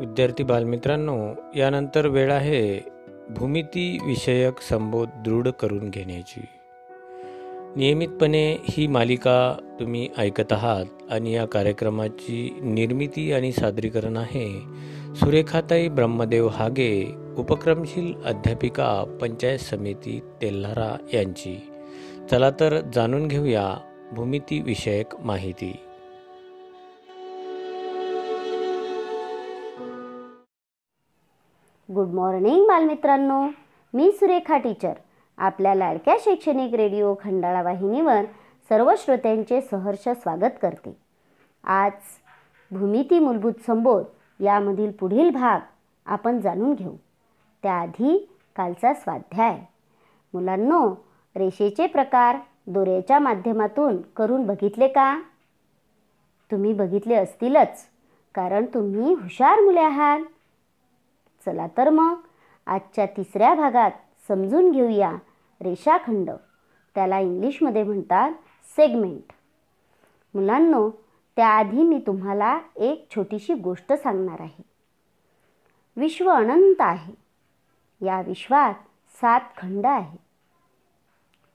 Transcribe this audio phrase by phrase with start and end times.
[0.00, 2.80] विद्यार्थी बालमित्रांनो यानंतर वेळ आहे
[3.30, 6.40] भूमिती विषयक संबोध दृढ करून घेण्याची.
[7.76, 14.60] नियमितपणे ही मालिका तुम्ही ऐकत आहात आणि या कार्यक्रमाची निर्मिती आणि सादरीकरण आहे
[15.16, 21.70] सुरेखाताई ब्रह्मदेव हागे उपक्रमशील अध्यापिका पंचायत समिती तेल्हारा यांची.
[22.30, 23.74] चला तर जाणून घेऊया
[24.12, 25.76] भूमिती विषयक माहिती.
[31.94, 33.48] गुड मॉर्निंग बालमित्रांनो.
[33.94, 34.92] मी सुरेखा टीचर
[35.38, 38.24] आपल्या लाडक्या शैक्षणिक रेडिओ खंडाळा वाहिनीवर
[38.68, 40.96] सर्व श्रोत्यांचे सहर्ष स्वागत करते.
[41.64, 41.92] आज
[42.70, 44.02] भूमिती मूलभूत संबोध
[44.40, 45.60] यामधील पुढील भाग
[46.06, 46.92] आपण जाणून घेऊ.
[47.62, 49.58] त्याआधी कालचा स्वाध्याय.
[50.34, 50.94] मुलांनो
[51.36, 55.22] रेषेचे प्रकार दोऱ्याच्या माध्यमातून करून बघितले का?
[56.50, 57.86] तुम्ही बघितले असतीलच
[58.34, 60.20] कारण तुम्ही हुशार मुले आहात.
[61.46, 62.18] चला तर मग
[62.66, 63.90] आजच्या तिसऱ्या भागात
[64.28, 65.12] समजून घेऊया
[65.60, 66.30] रेषाखंड
[66.94, 68.32] त्याला इंग्लिशमध्ये म्हणतात
[68.76, 69.32] सेगमेंट
[70.34, 70.90] मुलांनो
[71.36, 74.62] त्याआधी मी तुम्हाला एक छोटीशी गोष्ट सांगणार आहे.
[75.96, 77.14] विश्व अनंत आहे.
[78.06, 78.74] या विश्वात
[79.20, 80.18] सात खंड आहेत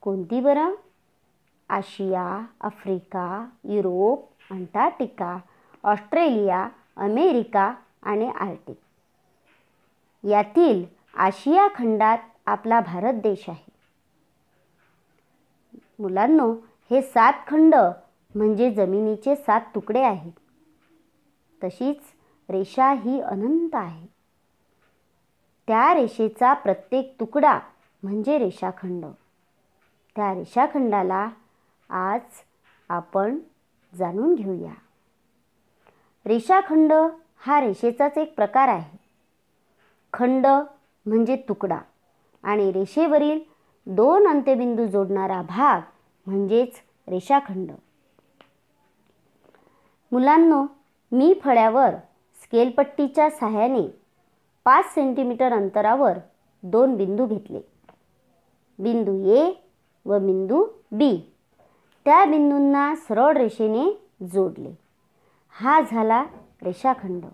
[0.00, 0.74] कोणती बरं?
[1.68, 5.38] Asia Africa Europe Antarctica
[5.84, 8.80] Australia America आणि आर्टिक.
[10.24, 10.84] यातील
[11.16, 13.72] आशिया खंडात आपला भारत देश आहे.
[15.98, 16.54] मुलांनो
[16.90, 17.74] हे सात खंड
[18.34, 20.32] म्हणजे जमिनीचे सात तुकडे आहेत.
[21.64, 22.00] तशीच
[22.50, 24.06] रेषा ही अनंत आहे.
[25.66, 27.58] त्या रेषेचा प्रत्येक तुकडा
[28.02, 29.04] म्हणजे रेषाखंड.
[30.16, 31.28] त्या रेषाखंडाला
[31.90, 32.20] आज
[32.88, 33.38] आपण
[33.94, 34.72] जाणून घेऊया.
[36.26, 36.92] रेषाखंड
[37.38, 39.01] हा रेषेचाच एक प्रकार आहे.
[40.12, 40.46] खंड
[41.06, 41.78] म्हणजे तुकडा.
[42.42, 43.40] आणि रेषेवरील
[43.86, 45.80] दोन अंत्यबिंदू जोडणारा भाग
[46.26, 46.72] म्हणजेच
[47.08, 47.70] रेषाखंड.
[50.12, 50.64] मुलांनो
[51.12, 51.90] मी फळ्यावर
[52.42, 53.88] स्केलपट्टीच्या सहाय्याने
[54.64, 56.18] पाच सेंटीमीटर अंतरावर
[56.62, 57.60] दोन बिंदू घेतले.
[58.78, 59.52] बिंदू ए
[60.06, 61.32] व बिंदू बी.
[62.04, 64.78] त्या बिंदूंना सरळ रेषेने जोडले.
[65.50, 66.24] हा झाला
[66.62, 67.24] रेषाखंड.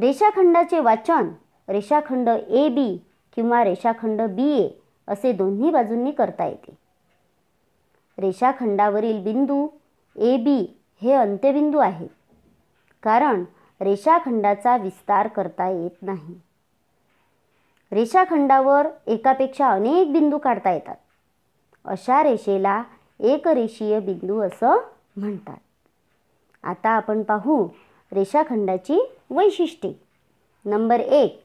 [0.00, 1.28] रेषाखंडाचे वाचन
[1.68, 2.96] रेषाखंड ए बी
[3.36, 4.68] किंवा रेषाखंड बी ए
[5.08, 6.74] असे दोन्ही बाजूंनी करता येते.
[8.18, 9.66] रेषाखंडावरील बिंदू
[10.16, 10.58] ए बी
[11.02, 12.08] हे अंत्यबिंदू आहेत
[13.02, 13.44] कारण
[13.80, 16.34] रेषाखंडाचा विस्तार करता येत नाही.
[17.92, 20.96] रेषाखंडावर एकापेक्षा अनेक बिंदू काढता येतात.
[21.84, 22.82] अशा रेषेला
[23.20, 24.76] एकरेषीय बिंदू असं
[25.16, 25.58] म्हणतात.
[26.64, 27.66] आता आपण पाहू
[28.12, 29.00] रेषाखंडाची
[29.30, 29.94] वैशिष्ट्ये.
[30.64, 31.42] नंबर एक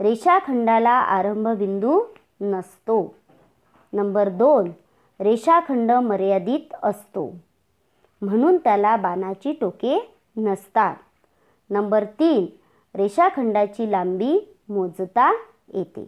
[0.00, 2.04] रेषाखंडाला आरंभबिंदू
[2.40, 3.14] नसतो.
[3.92, 4.70] नंबर दोन
[5.20, 7.36] रेषाखंड मर्यादित असतो.
[8.22, 10.96] म्हणून त्याला बाणाची टोके नसतात.
[11.70, 12.46] नंबर तीन
[12.94, 15.32] रेषाखंडाची लांबी मोजता
[15.68, 16.06] येते.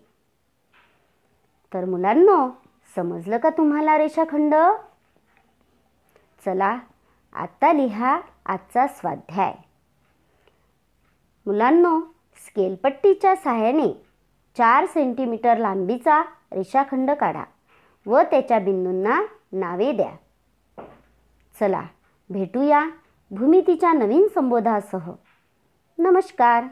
[1.75, 2.49] तर मुलांनो
[2.97, 4.55] समजलं का तुम्हाला रेषाखंड?
[6.45, 6.79] चला
[7.33, 9.55] आता लिहा आजचा स्वाध्याय.
[11.47, 12.01] मुलांनो
[12.37, 13.89] स्केलपट्टीच्या सहाय्याने
[14.59, 16.23] चार सेंटीमीटर लांबीचा
[16.53, 17.45] रेषाखंड काढा
[18.07, 19.21] व त्याच्या बिंदूंना
[19.53, 20.13] नावे द्या.
[21.61, 21.83] चला
[22.31, 22.85] भेटूया
[23.31, 25.11] भूमितीच्या नवीन संबोधासह.
[25.99, 26.65] नमस्कार!